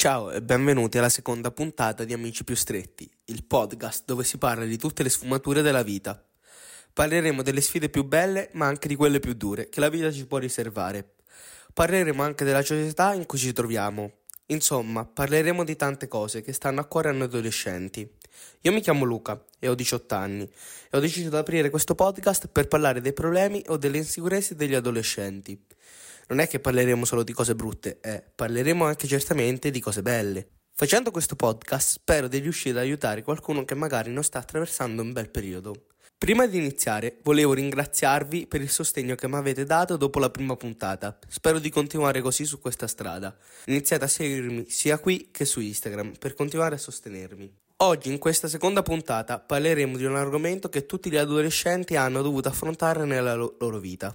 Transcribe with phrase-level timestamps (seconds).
[0.00, 4.64] Ciao e benvenuti alla seconda puntata di Amici più stretti, il podcast dove si parla
[4.64, 6.26] di tutte le sfumature della vita.
[6.94, 10.26] Parleremo delle sfide più belle, ma anche di quelle più dure che la vita ci
[10.26, 11.16] può riservare.
[11.74, 14.20] Parleremo anche della società in cui ci troviamo.
[14.46, 18.10] Insomma, parleremo di tante cose che stanno a cuore a noi adolescenti.
[18.62, 22.48] Io mi chiamo Luca e ho 18 anni e ho deciso di aprire questo podcast
[22.48, 25.62] per parlare dei problemi o delle insicurezze degli adolescenti.
[26.30, 30.48] Non è che parleremo solo di cose brutte, eh, parleremo anche certamente di cose belle.
[30.72, 35.12] Facendo questo podcast spero di riuscire ad aiutare qualcuno che magari non sta attraversando un
[35.12, 35.86] bel periodo.
[36.16, 40.54] Prima di iniziare volevo ringraziarvi per il sostegno che mi avete dato dopo la prima
[40.54, 41.18] puntata.
[41.26, 43.36] Spero di continuare così su questa strada.
[43.64, 47.52] Iniziate a seguirmi sia qui che su Instagram per continuare a sostenermi.
[47.78, 52.48] Oggi in questa seconda puntata parleremo di un argomento che tutti gli adolescenti hanno dovuto
[52.48, 54.12] affrontare nella lo- loro vita,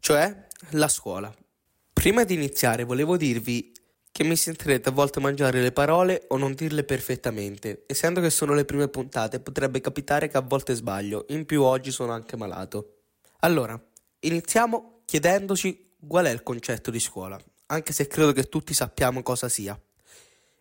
[0.00, 1.32] cioè la scuola.
[2.06, 3.72] Prima di iniziare volevo dirvi
[4.12, 7.82] che mi sentirete a volte mangiare le parole o non dirle perfettamente.
[7.88, 11.90] Essendo che sono le prime puntate, potrebbe capitare che a volte sbaglio, in più oggi
[11.90, 12.98] sono anche malato.
[13.40, 13.76] Allora,
[14.20, 19.48] iniziamo chiedendoci qual è il concetto di scuola, anche se credo che tutti sappiamo cosa
[19.48, 19.76] sia.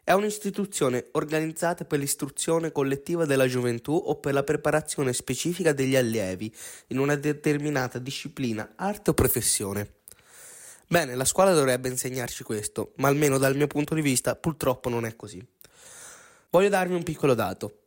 [0.04, 6.52] È un'istituzione organizzata per l'istruzione collettiva della gioventù o per la preparazione specifica degli allievi
[6.88, 9.98] in una determinata disciplina, arte o professione.
[10.88, 15.06] Bene, la scuola dovrebbe insegnarci questo, ma almeno dal mio punto di vista purtroppo non
[15.06, 15.44] è così.
[16.52, 17.86] Voglio darvi un piccolo dato.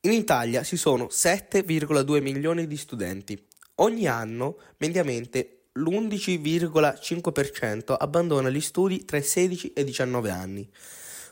[0.00, 3.40] In Italia ci sono 7,2 milioni di studenti.
[3.76, 10.68] Ogni anno, mediamente, l'11,5% abbandona gli studi tra i 16 e i 19 anni.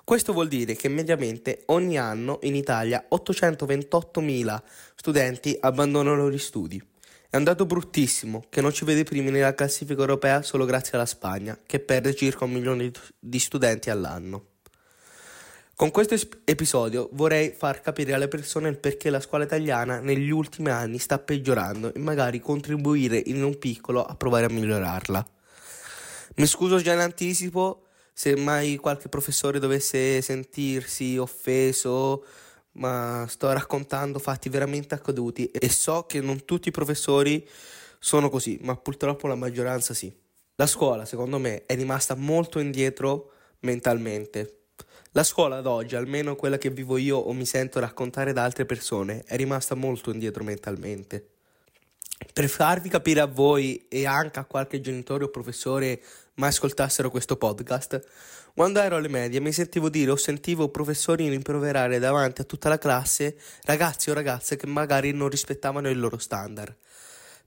[0.05, 4.63] Questo vuol dire che mediamente ogni anno in Italia 828.000
[4.95, 6.81] studenti abbandonano gli studi.
[7.33, 11.07] È un dato bruttissimo che non ci vede primi nella classifica europea solo grazie alla
[11.07, 14.47] Spagna, che perde circa un milione di studenti all'anno.
[15.77, 20.71] Con questo episodio vorrei far capire alle persone il perché la scuola italiana negli ultimi
[20.71, 25.25] anni sta peggiorando e magari contribuire in un piccolo a provare a migliorarla.
[26.35, 32.25] Mi scuso già in anticipo se mai qualche professore dovesse sentirsi offeso
[32.81, 37.47] ma sto raccontando fatti veramente accaduti e so che non tutti i professori
[37.99, 40.13] sono così, ma purtroppo la maggioranza sì.
[40.57, 44.65] La scuola, secondo me, è rimasta molto indietro mentalmente.
[45.13, 48.65] La scuola ad oggi, almeno quella che vivo io o mi sento raccontare da altre
[48.65, 51.40] persone, è rimasta molto indietro mentalmente.
[52.33, 56.01] Per farvi capire a voi e anche a qualche genitore o professore
[56.35, 58.01] mai ascoltassero questo podcast,
[58.55, 62.79] quando ero alle medie mi sentivo dire o sentivo professori rimproverare davanti a tutta la
[62.79, 66.77] classe ragazzi o ragazze che magari non rispettavano il loro standard.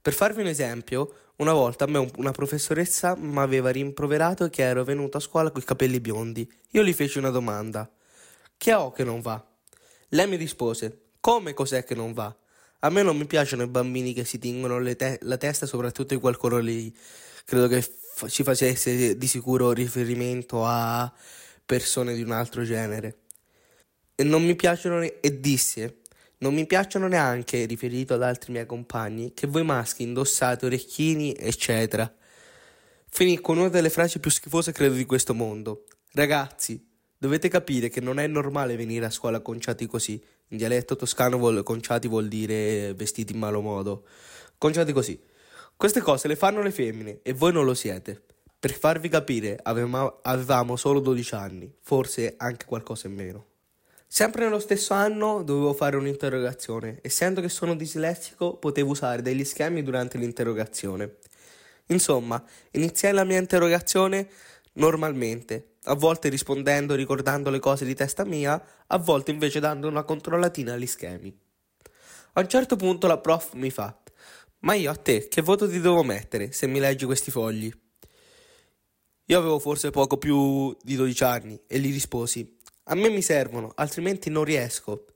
[0.02, 4.84] Per farvi un esempio, una volta a me una professoressa mi aveva rimproverato che ero
[4.84, 6.50] venuto a scuola con i capelli biondi.
[6.70, 7.90] Io gli feci una domanda.
[8.56, 9.42] Che ho che non va?
[10.08, 12.36] Lei mi rispose, come cos'è che non va?
[12.84, 16.20] A me non mi piacciono i bambini che si tingono te- la testa, soprattutto in
[16.20, 16.94] quel colore lì.
[17.46, 21.10] Credo che f- ci facesse di sicuro riferimento a
[21.64, 23.20] persone di un altro genere.
[24.14, 26.00] E non mi piacciono, ne- e disse,
[26.38, 32.12] non mi piacciono neanche, riferito ad altri miei compagni, che voi maschi indossate orecchini, eccetera.
[33.08, 35.86] Finì con una delle frasi più schifose credo di questo mondo.
[36.12, 40.22] Ragazzi, dovete capire che non è normale venire a scuola conciati così.
[40.54, 44.04] In dialetto toscano conciati vuol dire vestiti in malo modo.
[44.56, 45.20] Conciati così.
[45.76, 48.22] Queste cose le fanno le femmine e voi non lo siete.
[48.60, 53.46] Per farvi capire, avevamo solo 12 anni, forse anche qualcosa in meno.
[54.06, 57.00] Sempre nello stesso anno dovevo fare un'interrogazione.
[57.02, 61.16] Essendo che sono dislessico, potevo usare degli schemi durante l'interrogazione.
[61.86, 62.40] Insomma,
[62.70, 64.28] iniziai la mia interrogazione
[64.74, 70.04] normalmente, a volte rispondendo ricordando le cose di testa mia, a volte invece dando una
[70.04, 71.36] controllatina agli schemi.
[72.34, 73.96] A un certo punto la prof mi fa:
[74.60, 77.72] Ma io a te che voto ti devo mettere se mi leggi questi fogli?
[79.26, 83.72] Io avevo forse poco più di 12 anni e gli risposi: A me mi servono,
[83.76, 85.06] altrimenti non riesco.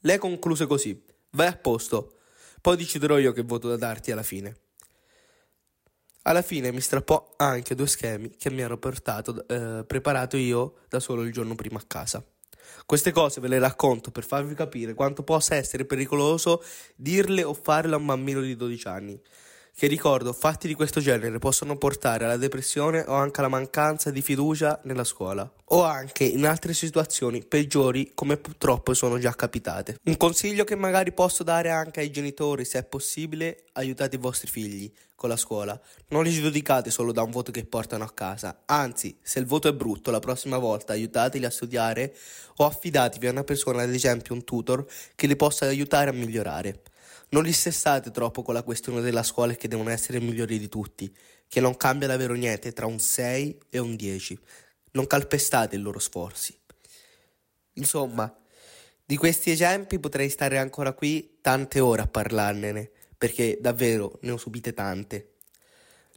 [0.00, 2.14] Lei concluse così: Vai a posto,
[2.60, 4.56] poi deciderò io che voto da darti alla fine.
[6.28, 10.98] Alla fine mi strappò anche due schemi che mi ero portato, eh, preparato io da
[10.98, 12.20] solo il giorno prima a casa.
[12.84, 16.64] Queste cose ve le racconto per farvi capire quanto possa essere pericoloso
[16.96, 19.20] dirle o farle a un bambino di 12 anni.
[19.78, 24.22] Che ricordo fatti di questo genere possono portare alla depressione o anche alla mancanza di
[24.22, 29.98] fiducia nella scuola o anche in altre situazioni peggiori come purtroppo sono già capitate.
[30.04, 34.48] Un consiglio che magari posso dare anche ai genitori se è possibile, aiutate i vostri
[34.48, 35.78] figli con la scuola.
[36.08, 39.68] Non li giudicate solo da un voto che portano a casa, anzi, se il voto
[39.68, 42.16] è brutto, la prossima volta aiutateli a studiare
[42.56, 46.80] o affidatevi a una persona, ad esempio un tutor, che li possa aiutare a migliorare.
[47.28, 50.68] Non li stessate troppo con la questione della scuola e che devono essere migliori di
[50.68, 51.12] tutti,
[51.48, 54.38] che non cambia davvero niente tra un 6 e un 10.
[54.92, 56.56] Non calpestate i loro sforzi.
[57.74, 58.32] Insomma,
[59.04, 64.36] di questi esempi potrei stare ancora qui tante ore a parlarne, perché davvero ne ho
[64.36, 65.32] subite tante.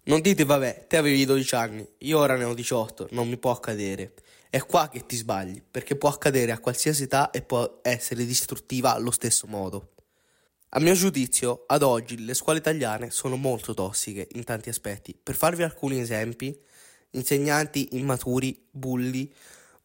[0.04, 3.52] Non dite vabbè, te avevi 12 anni, io ora ne ho 18, non mi può
[3.52, 4.14] accadere.
[4.50, 8.94] È qua che ti sbagli, perché può accadere a qualsiasi età e può essere distruttiva
[8.94, 9.94] allo stesso modo.
[10.74, 15.16] A mio giudizio, ad oggi le scuole italiane sono molto tossiche in tanti aspetti.
[15.16, 16.56] Per farvi alcuni esempi,
[17.12, 19.34] insegnanti immaturi, bulli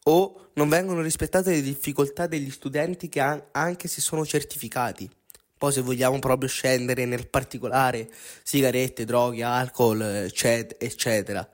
[0.03, 3.19] o non vengono rispettate le difficoltà degli studenti che
[3.51, 5.09] anche se sono certificati.
[5.57, 8.07] Poi se vogliamo proprio scendere nel particolare,
[8.43, 11.49] sigarette, droghe, alcol, eccetera.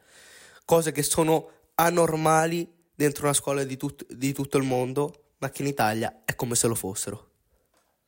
[0.65, 5.61] Cose che sono anormali dentro una scuola di, tut- di tutto il mondo, ma che
[5.61, 7.30] in Italia è come se lo fossero.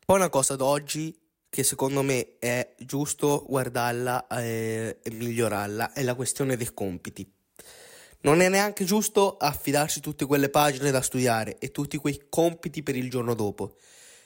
[0.05, 1.17] Poi una cosa d'oggi
[1.49, 7.31] che secondo me è giusto guardarla eh, e migliorarla è la questione dei compiti.
[8.21, 12.97] Non è neanche giusto affidarsi tutte quelle pagine da studiare e tutti quei compiti per
[12.97, 13.75] il giorno dopo,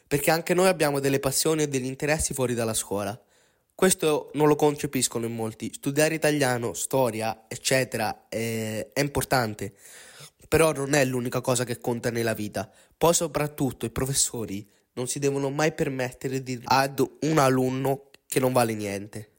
[0.08, 3.20] perché anche noi abbiamo delle passioni e degli interessi fuori dalla scuola.
[3.76, 5.72] Questo non lo concepiscono in molti.
[5.72, 9.76] Studiare italiano, storia, eccetera, è, è importante,
[10.48, 12.72] però non è l'unica cosa che conta nella vita.
[12.98, 14.68] Poi soprattutto i professori
[14.98, 19.32] non si devono mai permettere di ad un alunno che non vale niente.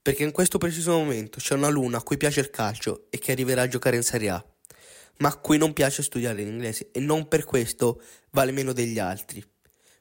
[0.00, 3.32] Perché in questo preciso momento c'è un alunno a cui piace il calcio e che
[3.32, 4.46] arriverà a giocare in Serie A,
[5.18, 8.00] ma a cui non piace studiare l'inglese e non per questo
[8.30, 9.42] vale meno degli altri,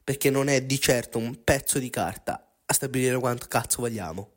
[0.04, 4.32] perché non è di certo un pezzo di carta a stabilire quanto cazzo vogliamo.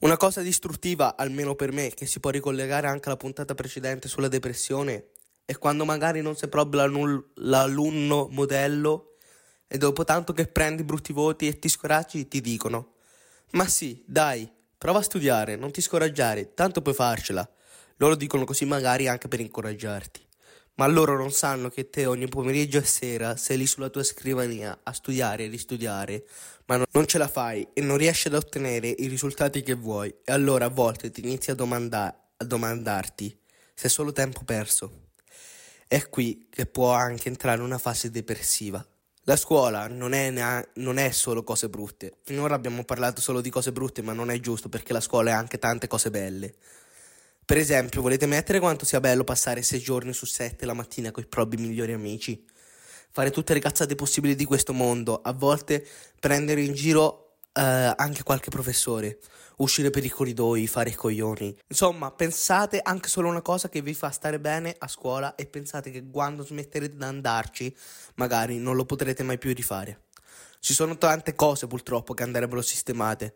[0.00, 4.28] Una cosa distruttiva, almeno per me, che si può ricollegare anche alla puntata precedente sulla
[4.28, 5.08] depressione,
[5.44, 9.15] è quando magari non sei proprio l'alunno modello
[9.68, 12.94] e dopo tanto che prendi brutti voti e ti scoraggi ti dicono
[13.52, 14.48] Ma sì, dai,
[14.78, 17.48] prova a studiare, non ti scoraggiare, tanto puoi farcela.
[17.96, 20.24] Loro dicono così magari anche per incoraggiarti.
[20.74, 24.80] Ma loro non sanno che te ogni pomeriggio e sera sei lì sulla tua scrivania
[24.82, 26.26] a studiare e ristudiare,
[26.66, 30.32] ma non ce la fai e non riesci ad ottenere i risultati che vuoi e
[30.32, 33.40] allora a volte ti inizi a, domanda- a domandarti
[33.74, 35.04] se è solo tempo perso.
[35.88, 38.86] È qui che può anche entrare una fase depressiva
[39.28, 42.18] la scuola non è, nea- non è, solo cose brutte.
[42.22, 45.32] Finora abbiamo parlato solo di cose brutte, ma non è giusto perché la scuola è
[45.32, 46.54] anche tante cose belle.
[47.44, 51.24] Per esempio, volete mettere quanto sia bello passare sei giorni su sette la mattina con
[51.24, 52.44] i propri migliori amici?
[53.10, 55.84] Fare tutte le cazzate possibili di questo mondo, a volte
[56.20, 57.25] prendere in giro
[57.56, 59.18] eh, anche qualche professore
[59.56, 61.56] uscire per i corridoi, fare i coglioni.
[61.68, 65.46] Insomma, pensate anche solo a una cosa che vi fa stare bene a scuola e
[65.46, 67.74] pensate che quando smetterete di andarci,
[68.16, 70.02] magari non lo potrete mai più rifare.
[70.60, 73.34] Ci sono tante cose purtroppo che andrebbero sistemate,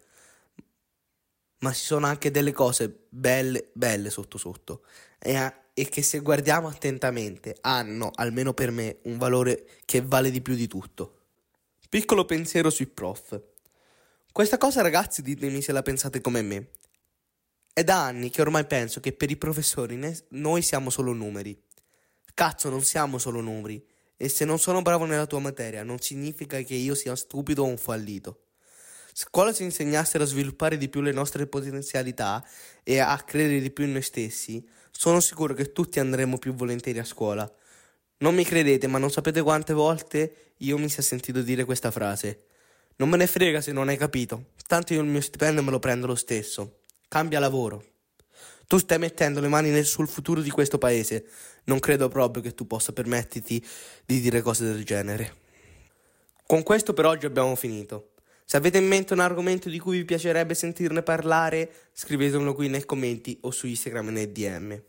[1.60, 4.82] ma ci sono anche delle cose belle, belle sotto sotto
[5.18, 10.42] e, e che se guardiamo attentamente hanno, almeno per me, un valore che vale di
[10.42, 11.16] più di tutto.
[11.88, 13.40] Piccolo pensiero sui prof.
[14.32, 16.68] Questa cosa, ragazzi, ditemi se la pensate come me.
[17.72, 19.98] È da anni che ormai penso che per i professori
[20.30, 21.60] noi siamo solo numeri.
[22.32, 23.84] Cazzo, non siamo solo numeri.
[24.16, 27.66] E se non sono bravo nella tua materia, non significa che io sia stupido o
[27.66, 28.44] un fallito.
[29.12, 32.46] Scuola ci insegnassero a sviluppare di più le nostre potenzialità
[32.84, 37.00] e a credere di più in noi stessi, sono sicuro che tutti andremo più volentieri
[37.00, 37.50] a scuola.
[38.18, 42.44] Non mi credete, ma non sapete quante volte io mi sia sentito dire questa frase.
[43.00, 45.78] Non me ne frega se non hai capito, tanto io il mio stipendio me lo
[45.78, 46.80] prendo lo stesso.
[47.08, 47.82] Cambia lavoro.
[48.66, 51.24] Tu stai mettendo le mani nel, sul futuro di questo paese.
[51.64, 53.66] Non credo proprio che tu possa permetterti
[54.04, 55.34] di dire cose del genere.
[56.46, 58.10] Con questo per oggi abbiamo finito.
[58.44, 62.84] Se avete in mente un argomento di cui vi piacerebbe sentirne parlare, scrivetemelo qui nei
[62.84, 64.82] commenti o su Instagram e nei DM.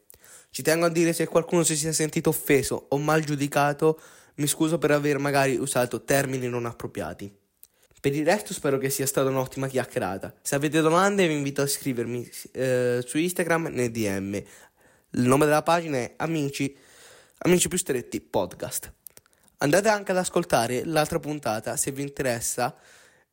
[0.50, 3.98] Ci tengo a dire se qualcuno si sia sentito offeso o mal giudicato,
[4.36, 7.40] mi scuso per aver magari usato termini non appropriati.
[8.02, 10.34] Per il resto spero che sia stata un'ottima chiacchierata.
[10.42, 14.34] Se avete domande vi invito a scrivermi eh, su Instagram nei DM.
[14.34, 16.76] Il nome della pagina è Amici,
[17.44, 18.92] Amici più stretti podcast.
[19.58, 22.76] Andate anche ad ascoltare l'altra puntata se vi interessa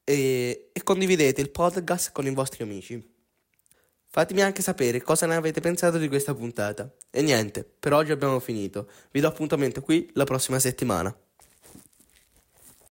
[0.05, 3.17] e, e condividete il podcast con i vostri amici.
[4.11, 6.95] Fatemi anche sapere cosa ne avete pensato di questa puntata.
[7.11, 8.91] E niente, per oggi abbiamo finito.
[9.13, 11.17] Vi do appuntamento qui la prossima settimana.